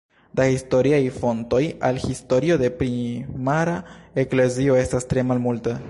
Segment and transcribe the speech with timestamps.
[0.39, 3.77] Da historiaj fontoj al historio de primara
[4.25, 5.79] eklezio estas tre malmulte.